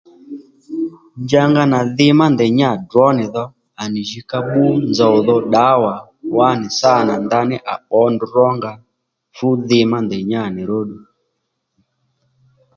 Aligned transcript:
Nja 1.21 1.43
nganà 1.49 1.79
dhi 1.95 2.07
má 2.19 2.25
ndèy 2.33 2.51
nyǎ 2.59 2.69
drǒ 2.89 3.05
nì 3.17 3.25
dho 3.33 3.45
à 3.81 3.83
nì 3.93 4.01
jǐ 4.09 4.19
ka 4.29 4.37
bbú 4.45 4.63
nzòw 4.89 5.15
dho 5.27 5.35
ddǎwà 5.45 5.93
wǎnì 6.37 6.67
sǎ 6.79 6.93
nà 7.07 7.15
ndaní 7.25 7.55
à 7.73 7.75
pbǒ 7.85 8.01
ndrǔ 8.13 8.27
rónga 8.35 8.71
fú 9.35 9.47
dhi 9.67 9.79
má 9.91 9.97
ndèy 10.05 10.23
nyǎ 10.31 10.43
nì 10.55 10.61
róddù 10.69 10.97